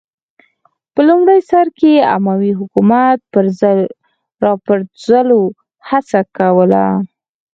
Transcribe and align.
په 0.93 1.01
لومړي 1.09 1.39
سر 1.49 1.65
کې 1.79 1.93
اموي 2.15 2.51
حکومت 2.59 3.19
راپرځولو 4.43 5.41
هڅه 5.89 6.19
کوله 6.37 6.85